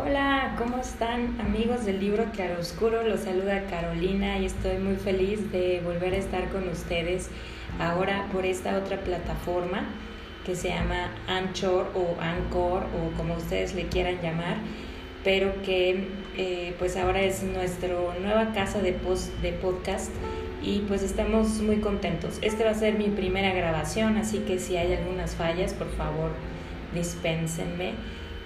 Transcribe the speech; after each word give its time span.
Hola, 0.00 0.54
¿cómo 0.56 0.78
están 0.78 1.40
amigos 1.40 1.84
del 1.84 1.98
libro 1.98 2.26
Claroscuro? 2.32 3.02
Los 3.02 3.22
saluda 3.22 3.64
Carolina 3.68 4.38
y 4.38 4.44
estoy 4.44 4.78
muy 4.78 4.94
feliz 4.94 5.50
de 5.50 5.80
volver 5.84 6.14
a 6.14 6.18
estar 6.18 6.50
con 6.50 6.68
ustedes 6.68 7.30
ahora 7.80 8.28
por 8.32 8.46
esta 8.46 8.78
otra 8.78 8.98
plataforma 8.98 9.86
que 10.46 10.54
se 10.54 10.68
llama 10.68 11.10
Anchor 11.26 11.88
o 11.96 12.14
Anchor 12.20 12.84
o 12.84 13.16
como 13.16 13.34
ustedes 13.34 13.74
le 13.74 13.88
quieran 13.88 14.22
llamar, 14.22 14.58
pero 15.24 15.62
que 15.62 16.06
eh, 16.36 16.76
pues 16.78 16.96
ahora 16.96 17.22
es 17.22 17.42
nuestra 17.42 17.96
nueva 18.22 18.52
casa 18.52 18.80
de, 18.80 18.92
post, 18.92 19.32
de 19.42 19.50
podcast 19.50 20.12
y 20.62 20.84
pues 20.86 21.02
estamos 21.02 21.60
muy 21.60 21.80
contentos. 21.80 22.38
Este 22.40 22.62
va 22.62 22.70
a 22.70 22.74
ser 22.74 22.94
mi 22.94 23.08
primera 23.08 23.52
grabación, 23.52 24.16
así 24.16 24.38
que 24.46 24.60
si 24.60 24.76
hay 24.76 24.94
algunas 24.94 25.34
fallas, 25.34 25.74
por 25.74 25.90
favor, 25.90 26.30
dispénsenme 26.94 27.94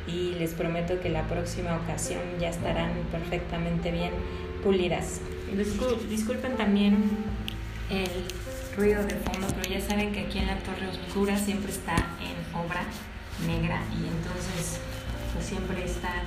y 0.07 0.35
les 0.39 0.53
prometo 0.53 1.01
que 1.01 1.09
la 1.09 1.27
próxima 1.29 1.77
ocasión 1.77 2.21
ya 2.41 2.49
estarán 2.51 2.93
perfectamente 3.11 3.91
bien 3.91 4.13
pulidas. 4.63 5.21
disculpen 6.09 6.57
también 6.57 7.11
el 7.91 8.09
ruido 8.77 9.03
de 9.05 9.15
fondo, 9.17 9.47
pero 9.55 9.69
ya 9.69 9.81
saben 9.81 10.13
que 10.13 10.21
aquí 10.21 10.39
en 10.39 10.47
la 10.47 10.57
Torre 10.59 10.89
Oscura 10.89 11.37
siempre 11.37 11.71
está 11.71 11.97
en 11.97 12.57
obra 12.57 12.85
negra 13.47 13.83
y 13.93 14.07
entonces 14.07 14.81
pues 15.33 15.47
siempre 15.47 15.85
está 15.85 16.23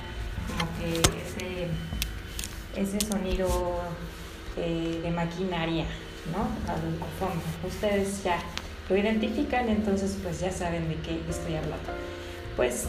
como 0.46 0.70
que 0.78 1.00
ese, 1.22 1.68
ese 2.80 3.06
sonido 3.06 3.80
eh, 4.56 5.00
de 5.02 5.10
maquinaria, 5.10 5.84
¿no? 6.32 6.48
Al, 6.72 6.80
fondo. 7.18 7.42
Ustedes 7.66 8.22
ya 8.22 8.38
lo 8.88 8.96
identifican, 8.96 9.68
entonces 9.68 10.16
pues 10.22 10.40
ya 10.40 10.52
saben 10.52 10.88
de 10.88 10.96
qué 10.96 11.20
estoy 11.28 11.56
hablando. 11.56 11.92
Pues 12.56 12.86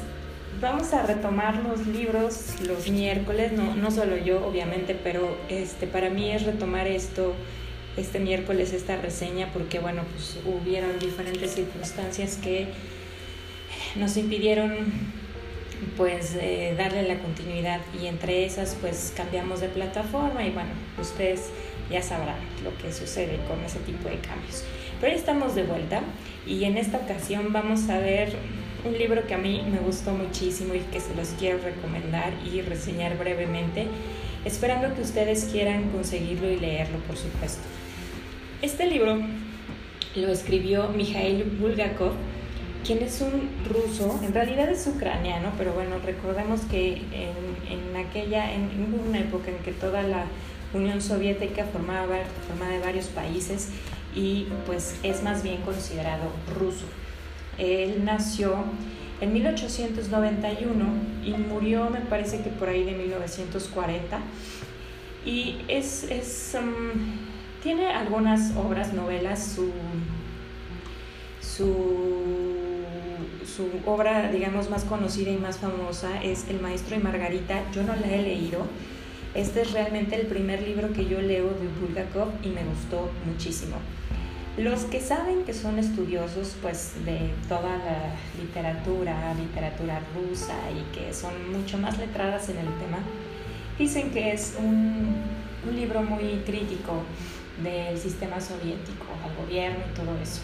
vamos 0.61 0.93
a 0.93 1.03
retomar 1.03 1.63
los 1.63 1.85
libros 1.87 2.55
los 2.67 2.89
miércoles, 2.89 3.51
no, 3.51 3.75
no 3.75 3.91
solo 3.91 4.17
yo 4.17 4.45
obviamente, 4.45 4.95
pero 4.95 5.37
este, 5.49 5.87
para 5.87 6.09
mí 6.09 6.31
es 6.31 6.43
retomar 6.43 6.87
esto 6.87 7.33
este 7.97 8.19
miércoles, 8.19 8.73
esta 8.73 8.95
reseña, 8.95 9.49
porque 9.53 9.79
bueno, 9.79 10.03
pues 10.13 10.37
hubieron 10.45 10.99
diferentes 10.99 11.55
circunstancias 11.55 12.37
que 12.37 12.67
nos 13.95 14.15
impidieron 14.17 14.85
pues 15.95 16.35
eh, 16.39 16.75
darle 16.77 17.07
la 17.07 17.19
continuidad 17.19 17.81
y 17.99 18.07
entre 18.07 18.45
esas 18.45 18.75
pues 18.79 19.13
cambiamos 19.15 19.61
de 19.61 19.69
plataforma 19.69 20.43
y 20.43 20.51
bueno, 20.51 20.69
ustedes 20.99 21.49
ya 21.91 22.01
sabrán 22.01 22.37
lo 22.63 22.75
que 22.77 22.91
sucede 22.91 23.39
con 23.47 23.63
ese 23.63 23.79
tipo 23.79 24.09
de 24.09 24.17
cambios. 24.19 24.63
Pero 24.99 25.13
ya 25.13 25.19
estamos 25.19 25.55
de 25.55 25.63
vuelta 25.63 26.01
y 26.45 26.63
en 26.63 26.77
esta 26.77 26.97
ocasión 26.97 27.53
vamos 27.53 27.89
a 27.89 27.99
ver 27.99 28.35
un 28.87 28.97
libro 28.97 29.25
que 29.27 29.33
a 29.33 29.37
mí 29.37 29.63
me 29.69 29.79
gustó 29.79 30.11
muchísimo 30.11 30.73
y 30.73 30.79
que 30.79 30.99
se 30.99 31.13
los 31.15 31.29
quiero 31.39 31.59
recomendar 31.59 32.33
y 32.45 32.61
reseñar 32.61 33.17
brevemente, 33.17 33.87
esperando 34.45 34.95
que 34.95 35.01
ustedes 35.01 35.45
quieran 35.51 35.89
conseguirlo 35.89 36.49
y 36.49 36.59
leerlo, 36.59 36.97
por 36.99 37.17
supuesto. 37.17 37.61
Este 38.61 38.87
libro 38.87 39.17
lo 40.15 40.27
escribió 40.29 40.89
Mikhail 40.89 41.43
Bulgakov, 41.59 42.13
quien 42.85 43.03
es 43.03 43.21
un 43.21 43.49
ruso, 43.69 44.19
en 44.23 44.33
realidad 44.33 44.69
es 44.69 44.87
ucraniano, 44.87 45.51
pero 45.57 45.73
bueno, 45.73 45.97
recordemos 46.03 46.61
que 46.61 46.93
en, 46.93 47.69
en 47.69 47.97
aquella, 47.97 48.53
en, 48.53 48.69
una 49.07 49.19
época 49.19 49.49
en 49.49 49.57
que 49.57 49.73
toda 49.73 50.03
la 50.03 50.25
Unión 50.73 51.01
Soviética 51.01 51.65
formaba, 51.65 52.17
formaba 52.47 52.71
de 52.71 52.79
varios 52.79 53.07
países 53.07 53.69
y 54.15 54.47
pues 54.65 54.95
es 55.03 55.23
más 55.23 55.43
bien 55.43 55.61
considerado 55.61 56.31
ruso. 56.57 56.85
Él 57.57 58.03
nació 58.05 58.55
en 59.19 59.33
1891 59.33 60.85
y 61.25 61.31
murió, 61.31 61.89
me 61.89 62.01
parece 62.01 62.41
que 62.41 62.49
por 62.49 62.69
ahí 62.69 62.83
de 62.83 62.91
1940. 62.93 64.19
Y 65.25 65.57
es, 65.67 66.03
es 66.03 66.55
um, 66.57 67.27
tiene 67.63 67.87
algunas 67.87 68.55
obras, 68.55 68.93
novelas, 68.93 69.43
su, 69.55 69.71
su, 71.41 72.85
su, 73.45 73.69
obra, 73.85 74.31
digamos, 74.31 74.69
más 74.69 74.83
conocida 74.83 75.31
y 75.31 75.37
más 75.37 75.57
famosa 75.57 76.21
es 76.23 76.47
El 76.49 76.61
Maestro 76.61 76.95
y 76.95 76.99
Margarita. 76.99 77.63
Yo 77.73 77.83
no 77.83 77.95
la 77.95 78.07
he 78.07 78.21
leído. 78.21 78.65
Este 79.33 79.61
es 79.61 79.71
realmente 79.71 80.15
el 80.15 80.27
primer 80.27 80.61
libro 80.61 80.93
que 80.93 81.05
yo 81.05 81.19
leo 81.19 81.49
de 81.49 81.67
Bulgakov 81.81 82.29
y 82.43 82.49
me 82.49 82.63
gustó 82.63 83.09
muchísimo. 83.25 83.75
Los 84.57 84.85
que 84.85 84.99
saben 84.99 85.43
que 85.43 85.53
son 85.53 85.77
estudiosos 85.77 86.55
pues 86.63 86.93
de 87.05 87.31
toda 87.47 87.77
la 87.77 88.41
literatura, 88.41 89.35
literatura 89.35 90.01
rusa 90.15 90.55
y 90.71 90.95
que 90.95 91.13
son 91.13 91.51
mucho 91.51 91.77
más 91.77 91.99
letradas 91.99 92.49
en 92.49 92.57
el 92.57 92.65
tema, 92.65 92.97
dicen 93.77 94.09
que 94.09 94.33
es 94.33 94.57
un, 94.57 95.15
un 95.69 95.75
libro 95.75 96.01
muy 96.01 96.41
crítico 96.43 97.03
del 97.61 97.99
sistema 97.99 98.41
soviético, 98.41 99.05
al 99.23 99.45
gobierno 99.45 99.79
y 99.91 99.95
todo 99.95 100.17
eso. 100.21 100.41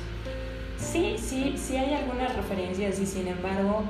Sí, 0.78 1.16
sí, 1.18 1.56
sí 1.57 1.78
hay 1.78 1.95
algunas 1.95 2.35
referencias 2.35 3.00
y 3.00 3.07
sin 3.07 3.28
embargo 3.28 3.84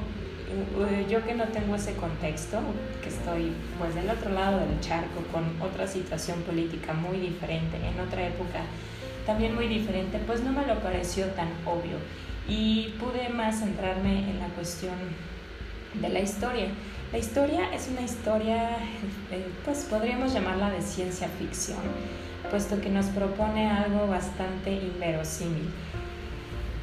eh, 0.88 1.06
yo 1.10 1.26
que 1.26 1.34
no 1.34 1.46
tengo 1.46 1.76
ese 1.76 1.96
contexto, 1.96 2.60
que 3.02 3.10
estoy 3.10 3.52
pues 3.78 3.94
del 3.94 4.10
otro 4.10 4.32
lado 4.32 4.60
del 4.60 4.80
charco 4.80 5.22
con 5.34 5.44
otra 5.62 5.86
situación 5.86 6.42
política 6.44 6.94
muy 6.94 7.18
diferente, 7.18 7.76
en 7.76 8.00
otra 8.00 8.26
época 8.26 8.62
también 9.26 9.56
muy 9.56 9.68
diferente, 9.68 10.20
pues 10.26 10.44
no 10.44 10.52
me 10.52 10.66
lo 10.66 10.80
pareció 10.80 11.26
tan 11.28 11.48
obvio 11.66 11.98
y 12.48 12.94
pude 13.00 13.30
más 13.30 13.60
centrarme 13.60 14.30
en 14.30 14.40
la 14.40 14.48
cuestión 14.48 14.96
de 15.96 16.10
la 16.10 16.20
historia. 16.20 16.68
La 17.12 17.20
historia 17.20 17.74
es 17.74 17.90
una 17.90 18.02
historia, 18.02 18.78
eh, 19.32 19.48
pues 19.64 19.86
podríamos 19.90 20.34
llamarla 20.34 20.72
de 20.72 20.82
ciencia 20.82 21.28
ficción, 21.28 21.78
puesto 22.50 22.82
que 22.82 22.90
nos 22.90 23.06
propone 23.08 23.70
algo 23.70 24.08
bastante 24.08 24.74
inverosímil. 24.74 25.70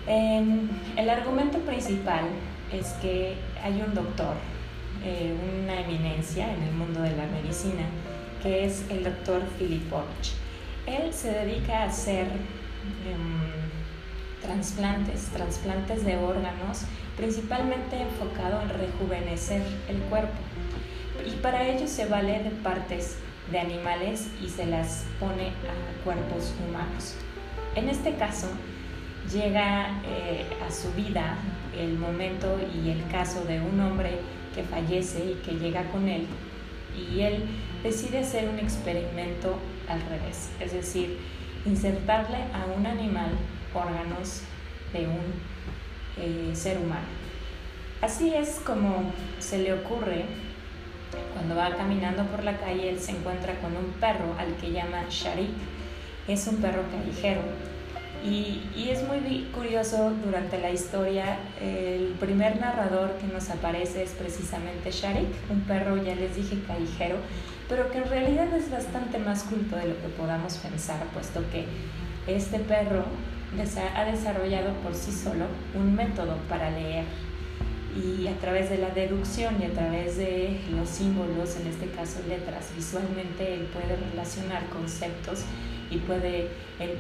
el 0.07 1.11
argumento 1.11 1.59
principal 1.59 2.25
es 2.73 2.89
que 3.03 3.35
hay 3.63 3.83
un 3.83 3.95
doctor, 3.95 4.35
eh, 5.05 5.35
una 5.63 5.81
eminencia 5.81 6.53
en 6.53 6.63
el 6.63 6.73
mundo 6.73 7.03
de 7.03 7.17
la 7.17 7.27
medicina, 7.27 7.85
que 8.43 8.65
es 8.65 8.85
el 8.91 9.05
doctor 9.05 9.43
Filipovich 9.59 10.41
él 10.87 11.13
se 11.13 11.31
dedica 11.31 11.83
a 11.83 11.85
hacer 11.85 12.27
em, 12.27 13.51
trasplantes, 14.41 15.27
trasplantes 15.27 16.05
de 16.05 16.17
órganos, 16.17 16.83
principalmente 17.17 18.01
enfocado 18.01 18.63
en 18.63 18.69
rejuvenecer 18.71 19.63
el 19.89 19.99
cuerpo. 20.03 20.39
Y 21.27 21.33
para 21.43 21.69
ello 21.69 21.87
se 21.87 22.07
vale 22.07 22.43
de 22.43 22.51
partes 22.51 23.19
de 23.51 23.59
animales 23.59 24.29
y 24.43 24.49
se 24.49 24.67
las 24.67 25.05
pone 25.19 25.49
a 25.49 26.05
cuerpos 26.05 26.55
humanos. 26.67 27.15
En 27.75 27.89
este 27.89 28.15
caso, 28.15 28.49
llega 29.31 30.01
eh, 30.05 30.47
a 30.67 30.71
su 30.71 30.93
vida 30.93 31.37
el 31.79 31.99
momento 31.99 32.59
y 32.75 32.91
el 32.91 33.07
caso 33.09 33.45
de 33.45 33.61
un 33.61 33.79
hombre 33.81 34.19
que 34.55 34.63
fallece 34.63 35.25
y 35.25 35.35
que 35.45 35.53
llega 35.53 35.85
con 35.91 36.09
él 36.09 36.27
y 37.13 37.21
él 37.23 37.45
decide 37.83 38.19
hacer 38.19 38.49
un 38.49 38.59
experimento 38.59 39.57
al 39.89 40.01
revés, 40.03 40.51
es 40.61 40.73
decir, 40.73 41.19
insertarle 41.65 42.39
a 42.53 42.67
un 42.77 42.87
animal 42.87 43.31
órganos 43.75 44.43
de 44.93 45.07
un 45.07 45.33
eh, 46.19 46.55
ser 46.55 46.79
humano. 46.79 47.07
Así 48.03 48.33
es 48.35 48.61
como 48.65 49.13
se 49.39 49.59
le 49.59 49.73
ocurre 49.73 50.25
cuando 51.35 51.57
va 51.57 51.77
caminando 51.77 52.25
por 52.27 52.45
la 52.45 52.57
calle, 52.59 52.91
él 52.91 53.01
se 53.01 53.13
encuentra 53.13 53.59
con 53.61 53.77
un 53.77 53.93
perro 54.01 54.35
al 54.39 54.55
que 54.57 54.73
llama 54.73 55.05
Sharik. 55.09 55.51
Es 56.29 56.47
un 56.47 56.57
perro 56.57 56.83
callejero 56.91 57.43
y, 58.25 58.89
es 58.91 59.07
muy 59.07 59.49
curioso 59.55 60.13
durante 60.25 60.59
la 60.59 60.71
historia, 60.71 61.39
el 61.61 62.15
primer 62.19 62.61
narrador 62.61 63.13
que 63.19 63.27
nos 63.33 63.49
aparece 63.51 64.03
es 64.03 64.11
precisamente 64.11 64.91
Sharik, 64.91 65.29
un 65.49 65.61
perro, 65.61 65.97
ya 66.03 66.15
les 66.15 66.35
dije, 66.37 66.59
callejero, 66.67 67.17
pero 67.69 67.91
que 67.91 67.99
en 67.99 68.09
realidad 68.09 68.53
es 68.55 68.71
bastante 68.71 69.19
más 69.19 69.45
culto 69.45 69.77
de 69.77 69.89
lo 69.89 70.01
que 70.01 70.09
podamos 70.19 70.57
pensar, 70.57 71.03
puesto 71.15 71.43
que 71.51 71.67
este 72.27 72.59
perro 72.59 73.05
ha 73.97 74.05
desarrollado 74.05 74.73
por 74.83 74.95
sí 74.95 75.13
solo 75.13 75.47
un 75.75 75.95
método 75.95 76.37
para 76.49 76.71
leer. 76.71 77.05
Y 77.97 78.29
a 78.29 78.35
través 78.39 78.71
de 78.71 78.79
la 78.79 78.91
deducción 78.91 79.61
y 79.61 79.65
a 79.65 79.73
través 79.73 80.17
de 80.17 80.61
los 80.71 80.89
símbolos, 80.89 81.57
en 81.57 81.67
este 81.67 81.87
caso 81.91 82.21
letras, 82.29 82.71
visualmente 82.77 83.55
él 83.55 83.69
puede 83.73 83.97
relacionar 83.97 84.65
conceptos 84.67 85.45
y 85.91 85.99
puede, 85.99 86.49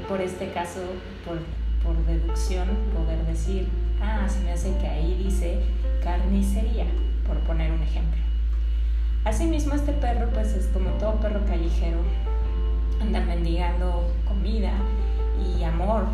por 0.08 0.20
este 0.20 0.50
caso, 0.52 0.80
por, 1.24 1.38
por 1.82 2.04
deducción, 2.06 2.68
poder 2.94 3.24
decir, 3.26 3.68
ah, 4.02 4.26
se 4.28 4.40
me 4.40 4.52
hace 4.52 4.76
que 4.78 4.86
ahí 4.86 5.20
dice 5.22 5.60
carnicería, 6.02 6.86
por 7.26 7.38
poner 7.40 7.70
un 7.72 7.82
ejemplo. 7.82 8.20
Asimismo, 9.24 9.74
este 9.74 9.92
perro, 9.92 10.28
pues 10.32 10.54
es 10.54 10.66
como 10.68 10.90
todo 10.92 11.20
perro 11.20 11.44
callejero, 11.46 11.98
anda 13.00 13.20
mendigando 13.20 14.10
comida 14.26 14.72
y 15.38 15.62
amor 15.62 16.04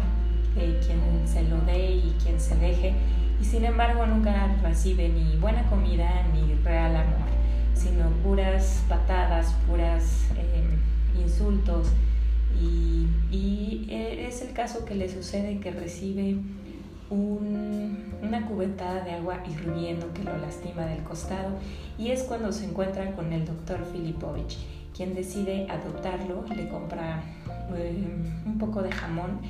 de 0.54 0.78
quien 0.80 1.00
se 1.26 1.42
lo 1.44 1.60
dé 1.60 1.96
y 1.96 2.16
quien 2.22 2.40
se 2.40 2.56
deje, 2.56 2.94
y 3.40 3.44
sin 3.44 3.64
embargo 3.64 4.06
nunca 4.06 4.56
recibe 4.62 5.08
ni 5.08 5.36
buena 5.36 5.62
comida 5.68 6.08
ni 6.32 6.54
real 6.64 6.96
amor. 6.96 7.26
sino 7.74 8.08
puras 8.24 8.82
patadas, 8.88 9.54
puras 9.68 10.28
em, 10.54 11.22
insultos. 11.22 11.88
Caso 14.56 14.86
que 14.86 14.94
le 14.94 15.06
sucede 15.12 15.60
que 15.60 15.70
recibe 15.70 16.38
una 17.10 18.46
cubetada 18.48 19.04
de 19.04 19.10
agua 19.10 19.42
hirviendo 19.46 20.10
que 20.14 20.24
lo 20.24 20.34
lastima 20.38 20.86
del 20.86 21.02
costado 21.02 21.50
y 21.98 22.10
es 22.10 22.22
cuando 22.22 22.50
se 22.52 22.64
encuentra 22.64 23.14
con 23.14 23.34
el 23.34 23.44
doctor 23.44 23.84
Filipovich, 23.92 24.56
quien 24.96 25.14
decide 25.14 25.66
adoptarlo, 25.70 26.42
le 26.56 26.70
compra 26.70 27.22
em, 27.76 28.46
un 28.46 28.56
poco 28.58 28.80
de 28.80 28.90
jamón 28.90 29.40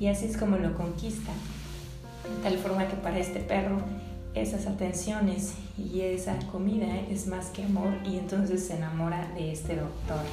y 0.00 0.08
así 0.08 0.26
es 0.26 0.36
como 0.36 0.56
lo 0.56 0.74
conquista. 0.74 1.30
De 2.24 2.42
tal 2.42 2.58
forma 2.58 2.88
que 2.88 2.96
para 2.96 3.20
este 3.20 3.38
perro 3.38 3.78
esas 4.34 4.66
atenciones 4.66 5.54
y 5.78 6.00
esa 6.00 6.36
comida 6.50 7.02
es 7.08 7.28
más 7.28 7.50
que 7.50 7.62
amor 7.62 7.94
y 8.04 8.18
entonces 8.18 8.66
se 8.66 8.74
enamora 8.74 9.30
de 9.36 9.52
este 9.52 9.76
doctor. 9.76 10.24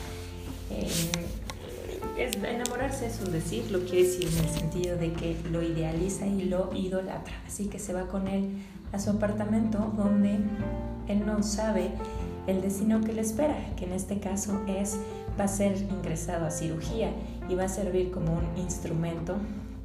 Es, 2.18 2.36
enamorarse 2.36 3.07
es 3.07 3.19
un 3.21 3.31
decir, 3.31 3.71
lo 3.71 3.80
quiere 3.86 4.04
decir 4.04 4.27
en 4.27 4.45
el 4.45 4.50
sentido 4.50 4.98
de 4.98 5.13
que 5.13 5.36
lo 5.51 5.62
idealiza 5.62 6.25
y 6.27 6.44
lo 6.44 6.74
idolatra. 6.75 7.33
Así 7.48 7.68
que 7.68 7.80
se 7.80 7.94
va 7.94 8.07
con 8.07 8.27
él 8.27 8.50
a 8.92 9.00
su 9.00 9.10
apartamento 9.10 9.92
donde 9.95 10.39
él 11.07 11.25
no 11.25 11.42
sabe 11.44 11.92
el 12.48 12.62
destino 12.62 13.01
que 13.01 13.13
le 13.13 13.21
espera, 13.21 13.57
que 13.75 13.86
en 13.86 13.94
este 13.94 14.19
caso 14.19 14.62
es 14.68 14.98
va 15.39 15.45
a 15.45 15.48
ser 15.48 15.77
ingresado 15.77 16.45
a 16.45 16.51
cirugía 16.51 17.12
y 17.50 17.56
va 17.56 17.63
a 17.63 17.69
servir 17.69 18.12
como 18.12 18.33
un 18.33 18.57
instrumento 18.57 19.36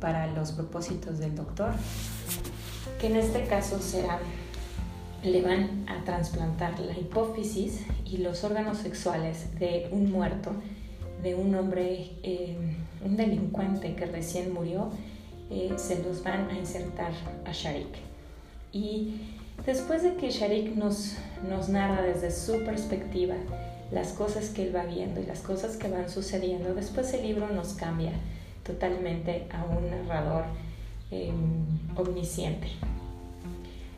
para 0.01 0.27
los 0.29 0.53
propósitos 0.53 1.19
del 1.19 1.35
doctor, 1.35 1.73
que 3.01 3.09
en 3.09 3.17
este 3.17 3.45
caso 3.45 3.81
será, 3.81 4.19
le 5.23 5.43
van 5.43 5.87
a 5.89 6.05
trasplantar 6.05 6.79
la 6.79 6.93
hipófisis 6.93 7.85
y 8.05 8.19
los 8.19 8.45
órganos 8.45 8.79
sexuales 8.79 9.59
de 9.59 9.89
un 9.91 10.13
muerto, 10.13 10.53
de 11.23 11.35
un 11.35 11.55
hombre, 11.55 12.13
eh, 12.23 12.57
un 13.05 13.17
delincuente 13.17 13.95
que 13.95 14.07
recién 14.07 14.53
murió, 14.53 14.91
eh, 15.51 15.73
se 15.77 16.03
los 16.03 16.23
van 16.23 16.51
a 16.51 16.59
insertar 16.59 17.13
a 17.45 17.53
Sharik. 17.53 17.97
Y 18.73 19.21
después 19.65 20.03
de 20.03 20.15
que 20.15 20.31
Sharik 20.31 20.75
nos, 20.75 21.17
nos 21.49 21.69
narra 21.69 22.03
desde 22.03 22.31
su 22.31 22.65
perspectiva 22.65 23.35
las 23.91 24.13
cosas 24.13 24.51
que 24.51 24.65
él 24.65 24.77
va 24.77 24.85
viendo 24.85 25.21
y 25.21 25.27
las 25.27 25.41
cosas 25.41 25.77
que 25.77 25.89
van 25.89 26.11
sucediendo, 26.11 26.75
después 26.75 27.13
el 27.15 27.23
libro 27.23 27.49
nos 27.49 27.73
cambia 27.73 28.13
totalmente 28.65 29.47
a 29.51 29.65
un 29.65 29.91
narrador 29.91 30.45
em, 31.11 31.65
omnisciente. 31.97 32.69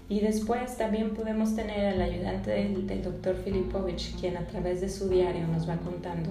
Y 0.08 0.20
después 0.20 0.76
también 0.76 1.10
podemos 1.14 1.54
tener 1.54 1.94
al 1.94 2.02
ayudante 2.02 2.50
del, 2.50 3.02
doctor 3.02 3.36
Filipovich, 3.36 4.18
quien 4.18 4.36
a 4.36 4.46
través 4.46 4.80
de 4.80 4.88
su 4.88 5.08
diario 5.08 5.46
nos 5.46 5.68
va 5.68 5.76
contando, 5.76 6.30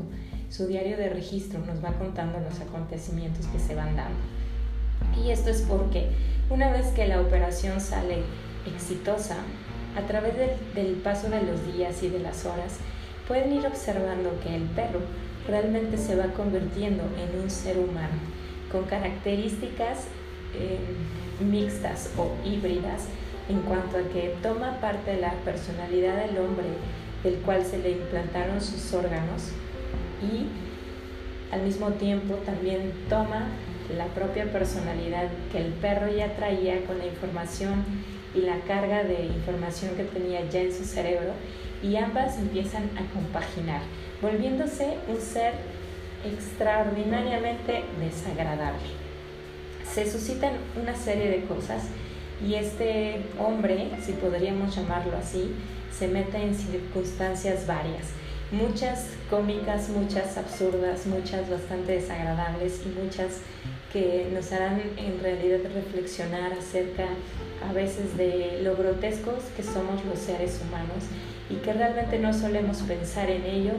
su 0.50 0.68
diario 0.68 0.98
de 0.98 1.10
registro 1.10 1.60
nos 1.60 1.84
va 1.84 1.94
contando 1.94 2.40
los 2.40 2.60
acontecimientos 2.60 3.46
que 3.48 3.60
se 3.60 3.76
van 3.76 3.96
dando. 3.96 4.20
Y 5.24 5.32
esto 5.32 5.50
es 5.50 5.62
porque 5.62 6.10
una 6.50 6.72
vez 6.72 6.88
que 6.88 7.08
la 7.08 7.22
operación 7.22 7.80
sale 7.80 8.24
exitosa, 8.66 9.38
a 9.96 10.02
través 10.08 10.34
del 10.76 10.94
paso 11.04 11.30
de 11.30 11.42
los 11.42 11.74
días 11.74 12.04
y 12.04 12.10
de 12.10 12.20
las 12.20 12.46
horas, 12.46 12.78
pueden 13.28 13.54
ir 13.54 13.66
observando 13.66 14.40
que 14.42 14.56
el 14.56 14.64
perro 14.64 15.00
realmente 15.48 15.98
se 15.98 16.16
va 16.16 16.26
convirtiendo 16.34 17.04
en 17.04 17.42
un 17.42 17.50
ser 17.50 17.78
humano 17.78 18.20
con 18.72 18.84
características 18.86 20.06
eh, 20.56 20.80
mixtas 21.40 22.12
o 22.18 22.32
híbridas 22.48 23.06
en 23.50 23.62
cuanto 23.62 23.98
a 23.98 24.10
que 24.14 24.36
toma 24.44 24.80
parte 24.80 25.12
de 25.12 25.22
la 25.22 25.34
personalidad 25.46 26.18
del 26.26 26.38
hombre 26.38 26.68
del 27.24 27.36
cual 27.38 27.66
se 27.66 27.80
le 27.80 27.92
implantaron 27.92 28.62
sus 28.62 28.94
órganos 28.94 29.52
y 30.22 30.48
al 31.54 31.64
mismo 31.64 31.88
tiempo 31.94 32.36
también 32.46 32.92
toma 33.10 33.48
la 33.98 34.06
propia 34.08 34.52
personalidad 34.52 35.30
que 35.52 35.58
el 35.60 35.74
perro 35.74 36.12
ya 36.12 36.36
traía 36.36 36.86
con 36.86 37.00
la 37.00 37.08
información 37.08 37.84
y 38.36 38.42
la 38.42 38.60
carga 38.68 39.04
de 39.04 39.26
información 39.26 39.96
que 39.96 40.04
tenía 40.04 40.48
ya 40.50 40.62
en 40.62 40.74
su 40.74 40.84
cerebro 40.84 41.34
y 41.82 41.96
ambas 41.96 42.38
empiezan 42.38 42.84
a 42.98 43.14
compaginar, 43.14 43.82
volviéndose 44.22 44.98
un 45.08 45.20
ser 45.20 45.54
extraordinariamente 46.26 47.84
desagradable. 48.00 48.90
Se 49.92 50.10
suscitan 50.10 50.54
una 50.80 50.96
serie 50.96 51.30
de 51.30 51.46
cosas 51.46 51.84
y 52.46 52.56
este 52.56 53.22
hombre, 53.40 53.90
si 54.02 54.14
podríamos 54.14 54.76
llamarlo 54.76 55.18
así, 55.18 55.52
se 55.92 56.08
mete 56.08 56.38
en 56.38 56.54
circunstancias 56.54 57.66
varias, 57.66 58.08
muchas 58.52 59.08
cómicas, 59.30 59.90
muchas 59.90 60.38
absurdas, 60.38 61.06
muchas 61.06 61.50
bastante 61.50 61.94
desagradables 61.94 62.82
y 62.86 63.00
muchas 63.00 63.42
que 63.94 64.28
nos 64.34 64.52
harán 64.52 64.82
en 64.98 65.20
realidad 65.22 65.60
reflexionar 65.74 66.54
acerca 66.54 67.06
a 67.68 67.74
veces 67.74 68.18
de 68.18 68.60
lo 68.64 68.76
grotescos 68.76 69.44
que 69.56 69.64
somos 69.64 70.04
los 70.06 70.20
seres 70.20 70.60
humanos 70.66 71.04
y 71.50 71.56
que 71.56 71.74
realmente 71.74 72.20
no 72.20 72.34
solemos 72.34 72.78
pensar 72.84 73.30
en 73.30 73.44
ello 73.44 73.74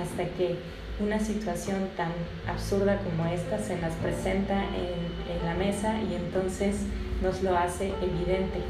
hasta 0.00 0.24
que 0.36 0.56
una 1.00 1.18
situación 1.18 1.88
tan 1.96 2.12
absurda 2.46 2.98
como 2.98 3.26
esta 3.26 3.58
se 3.58 3.76
nos 3.76 3.92
presenta 3.94 4.64
en, 4.64 5.34
en 5.36 5.44
la 5.44 5.54
mesa 5.54 6.00
y 6.10 6.14
entonces 6.14 6.76
nos 7.22 7.42
lo 7.42 7.56
hace 7.56 7.92
evidente. 8.02 8.60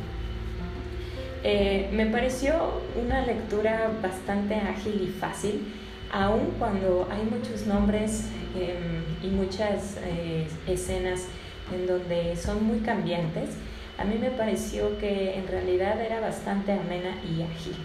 Eh, 1.46 1.91
me 1.93 2.06
pareció 2.06 2.81
una 2.96 3.20
lectura 3.20 3.91
bastante 4.02 4.55
ágil 4.55 5.02
y 5.02 5.19
fácil, 5.20 5.75
aun 6.11 6.55
cuando 6.58 7.06
hay 7.11 7.23
muchos 7.23 7.67
nombres 7.67 8.25
em, 8.58 9.05
y 9.23 9.31
muchas 9.31 9.99
eh, 10.02 10.46
escenas 10.67 11.26
en 11.70 11.87
donde 11.87 12.35
son 12.37 12.64
muy 12.64 12.79
cambiantes, 12.79 13.50
a 13.99 14.05
mí 14.05 14.17
me 14.19 14.31
pareció 14.31 14.99
que 14.99 15.35
en 15.35 15.46
realidad 15.46 16.00
era 16.00 16.19
bastante 16.19 16.73
amena 16.73 17.14
y 17.23 17.43
ágil. 17.43 17.76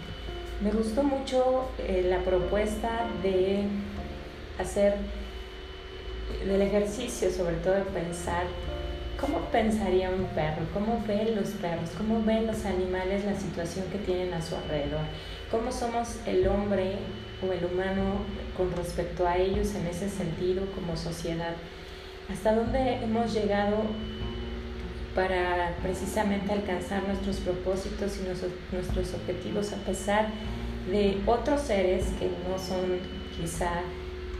Me 0.62 0.70
gustó 0.70 1.02
mucho 1.02 1.68
eh, 1.78 2.06
la 2.08 2.18
propuesta 2.20 3.08
de 3.22 3.64
hacer 4.58 4.96
del 6.46 6.62
ejercicio, 6.62 7.30
sobre 7.30 7.56
todo 7.56 7.74
de 7.74 7.82
pensar 7.82 8.44
cómo 9.20 9.40
pensaría 9.52 10.10
un 10.10 10.24
perro, 10.34 10.62
cómo 10.72 11.02
ven 11.06 11.36
los 11.36 11.50
perros, 11.50 11.90
cómo 11.96 12.22
ven 12.24 12.46
los 12.46 12.64
animales 12.64 13.24
la 13.24 13.34
situación 13.34 13.86
que 13.92 13.98
tienen 13.98 14.32
a 14.32 14.40
su 14.40 14.56
alrededor, 14.56 15.02
cómo 15.50 15.70
somos 15.70 16.16
el 16.26 16.46
hombre 16.48 16.96
o 17.46 17.52
el 17.52 17.64
humano 17.64 18.22
con 18.56 18.72
respecto 18.76 19.26
a 19.26 19.36
ellos 19.36 19.74
en 19.74 19.86
ese 19.86 20.08
sentido 20.08 20.64
como 20.74 20.96
sociedad, 20.96 21.54
hasta 22.32 22.54
dónde 22.54 23.02
hemos 23.02 23.34
llegado 23.34 23.78
para 25.14 25.74
precisamente 25.82 26.52
alcanzar 26.52 27.02
nuestros 27.02 27.38
propósitos 27.38 28.18
y 28.18 28.74
nuestros 28.74 29.14
objetivos 29.14 29.72
a 29.72 29.76
pesar 29.76 30.28
de 30.90 31.18
otros 31.26 31.62
seres 31.62 32.06
que 32.18 32.30
no 32.48 32.58
son 32.58 32.98
quizá 33.36 33.82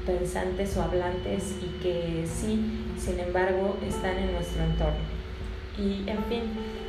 pensantes 0.06 0.76
o 0.76 0.82
hablantes 0.82 1.54
y 1.60 1.82
que 1.82 2.24
sí, 2.26 2.89
sin 3.00 3.18
embargo, 3.18 3.76
están 3.86 4.18
en 4.18 4.32
nuestro 4.32 4.62
entorno. 4.64 5.00
Y 5.78 6.08
en 6.08 6.22
fin, 6.24 6.42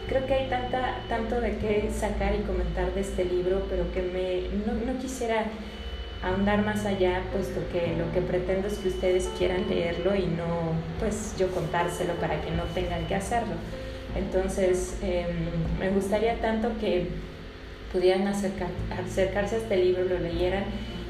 creo 0.07 0.25
que 0.25 0.33
hay 0.33 0.49
tanta, 0.49 0.97
tanto 1.07 1.39
de 1.39 1.57
qué 1.57 1.89
sacar 1.91 2.35
y 2.35 2.43
comentar 2.43 2.93
de 2.93 3.01
este 3.01 3.25
libro, 3.25 3.63
pero 3.69 3.91
que 3.93 4.01
me, 4.01 4.65
no, 4.65 4.93
no 4.93 4.99
quisiera 4.99 5.45
ahondar 6.21 6.63
más 6.63 6.85
allá, 6.85 7.21
puesto 7.31 7.61
que 7.71 7.95
lo 7.95 8.11
que 8.11 8.21
pretendo 8.21 8.67
es 8.67 8.77
que 8.77 8.89
ustedes 8.89 9.29
quieran 9.37 9.67
leerlo 9.69 10.15
y 10.15 10.25
no 10.25 10.73
pues 10.99 11.35
yo 11.37 11.49
contárselo 11.51 12.13
para 12.15 12.39
que 12.41 12.51
no 12.51 12.63
tengan 12.75 13.05
que 13.07 13.15
hacerlo. 13.15 13.53
Entonces, 14.15 14.97
em, 15.01 15.79
me 15.79 15.89
gustaría 15.89 16.39
tanto 16.41 16.69
que 16.79 17.07
pudieran 17.91 18.27
acercar, 18.27 18.69
acercarse 19.03 19.55
a 19.55 19.59
este 19.59 19.77
libro, 19.77 20.03
lo 20.03 20.19
leyeran 20.19 20.65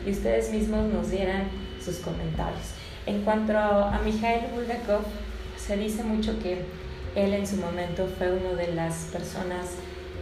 y 0.05 0.11
ustedes 0.11 0.51
mismos 0.51 0.85
nos 0.85 1.11
dieran 1.11 1.43
sus 1.83 1.97
comentarios. 1.97 2.80
En 3.05 3.23
cuanto 3.23 3.57
a 3.57 3.99
Mikhail 4.05 4.47
Bulgakov, 4.53 5.03
se 5.57 5.75
dice 5.77 6.03
mucho 6.03 6.37
que 6.39 6.65
él 7.15 7.33
en 7.33 7.47
su 7.47 7.57
momento 7.57 8.07
fue 8.17 8.31
una 8.31 8.53
de 8.53 8.73
las 8.73 9.09
personas 9.11 9.71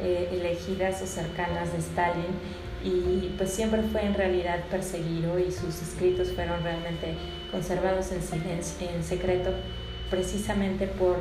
eh, 0.02 0.30
elegidas 0.32 1.02
o 1.02 1.06
cercanas 1.06 1.74
de 1.74 1.80
Stalin 1.80 2.60
y 2.84 3.34
pues 3.38 3.52
siempre 3.52 3.82
fue 3.92 4.06
en 4.06 4.14
realidad 4.14 4.64
perseguido 4.72 5.38
y 5.38 5.52
sus 5.52 5.82
escritos 5.82 6.32
fueron 6.32 6.64
realmente 6.64 7.16
conservados 7.52 8.12
en, 8.12 8.22
en 8.88 9.04
secreto 9.04 9.52
precisamente 10.10 10.88
por 10.88 11.18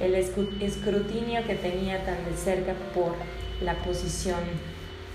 el 0.00 0.14
escrutinio 0.14 1.44
que 1.46 1.54
tenía 1.54 2.04
tan 2.04 2.24
de 2.24 2.36
cerca 2.36 2.74
por 2.94 3.14
la 3.62 3.74
posición 3.76 4.38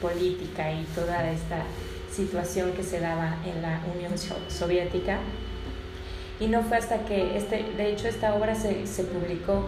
política 0.01 0.71
y 0.73 0.83
toda 0.95 1.31
esta 1.31 1.63
situación 2.11 2.73
que 2.73 2.83
se 2.83 2.99
daba 2.99 3.37
en 3.45 3.61
la 3.61 3.81
Unión 3.95 4.13
Soviética. 4.49 5.19
Y 6.43 6.47
no 6.47 6.61
fue 6.61 6.75
hasta 6.75 7.05
que, 7.05 7.37
este, 7.37 7.63
de 7.77 7.89
hecho, 7.89 8.09
esta 8.09 8.35
obra 8.35 8.53
se, 8.53 8.85
se 8.85 9.05
publicó 9.05 9.65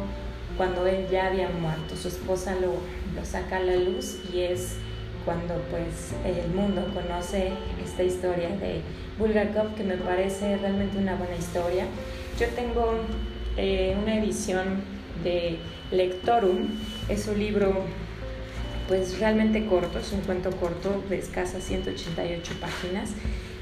cuando 0.58 0.86
él 0.86 1.08
ya 1.10 1.28
había 1.28 1.48
muerto. 1.48 1.96
Su 1.96 2.10
esposa 2.10 2.54
lo, 2.56 2.74
lo 3.18 3.26
saca 3.26 3.58
a 3.58 3.60
la 3.62 3.78
luz 3.78 4.18
y 4.34 4.42
es 4.42 4.76
cuando 5.24 5.56
pues 5.72 6.12
el 6.26 6.54
mundo 6.54 6.86
conoce 6.94 7.52
esta 7.84 8.04
historia 8.04 8.50
de 8.50 8.82
Bulgakov 9.18 9.74
que 9.76 9.84
me 9.84 9.96
parece 9.96 10.58
realmente 10.58 10.98
una 10.98 11.16
buena 11.16 11.38
historia. 11.38 11.86
Yo 12.38 12.48
tengo 12.50 12.96
eh, 13.56 13.96
una 14.02 14.20
edición 14.20 14.82
de 15.24 15.58
Lectorum, 15.92 16.68
es 17.08 17.26
un 17.28 17.40
libro 17.40 17.86
pues 18.90 19.18
realmente 19.20 19.66
corto, 19.66 19.98
es 19.98 20.12
un 20.12 20.20
cuento 20.22 20.52
corto 20.52 21.02
de 21.10 21.20
escasas 21.20 21.64
188 21.64 22.54
páginas, 22.60 23.12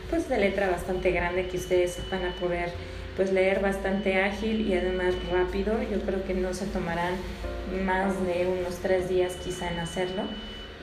pues 0.09 0.27
de 0.27 0.39
letra 0.39 0.69
bastante 0.69 1.11
grande 1.11 1.47
que 1.47 1.57
ustedes 1.57 1.99
van 2.11 2.25
a 2.25 2.31
poder 2.35 2.71
pues 3.15 3.31
leer 3.31 3.61
bastante 3.61 4.21
ágil 4.21 4.61
y 4.61 4.73
además 4.73 5.13
rápido. 5.31 5.73
Yo 5.83 6.01
creo 6.01 6.23
que 6.23 6.33
no 6.33 6.53
se 6.53 6.65
tomarán 6.65 7.13
más 7.85 8.13
de 8.25 8.47
unos 8.47 8.77
tres 8.77 9.09
días 9.09 9.35
quizá 9.43 9.71
en 9.71 9.79
hacerlo 9.79 10.23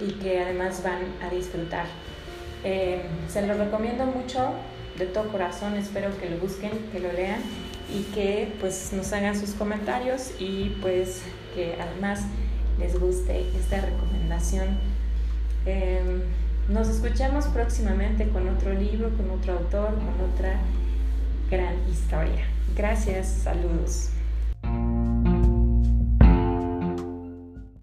y 0.00 0.12
que 0.12 0.40
además 0.40 0.82
van 0.82 1.00
a 1.22 1.32
disfrutar. 1.34 1.86
Eh, 2.64 3.02
se 3.28 3.46
lo 3.46 3.54
recomiendo 3.54 4.06
mucho 4.06 4.52
de 4.98 5.06
todo 5.06 5.28
corazón, 5.28 5.76
espero 5.76 6.10
que 6.18 6.28
lo 6.28 6.38
busquen, 6.38 6.72
que 6.92 7.00
lo 7.00 7.12
lean 7.12 7.40
y 7.92 8.02
que 8.14 8.52
pues 8.60 8.92
nos 8.92 9.12
hagan 9.12 9.38
sus 9.38 9.50
comentarios 9.50 10.32
y 10.38 10.76
pues 10.80 11.22
que 11.54 11.76
además 11.80 12.20
les 12.78 12.98
guste 12.98 13.44
esta 13.58 13.80
recomendación. 13.80 14.78
Eh, 15.66 16.22
nos 16.68 16.88
escuchamos 16.88 17.46
próximamente 17.46 18.28
con 18.28 18.48
otro 18.48 18.72
libro, 18.72 19.10
con 19.16 19.30
otro 19.30 19.54
autor, 19.54 19.94
con 19.94 20.30
otra 20.32 20.60
gran 21.50 21.74
historia. 21.90 22.46
Gracias, 22.76 23.28
saludos. 23.42 24.10